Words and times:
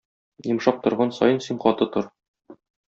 Йомшак 0.47 0.81
торган 0.87 1.15
саен, 1.21 1.39
син 1.47 1.63
каты 1.67 1.91
тор. 1.97 2.13